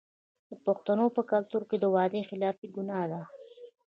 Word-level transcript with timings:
د 0.49 0.51
پښتنو 0.65 1.05
په 1.15 1.21
کلتور 1.31 1.61
کې 1.69 1.77
وعده 1.95 2.21
خلافي 2.29 2.67
ګناه 2.75 3.05
ده. 3.11 3.21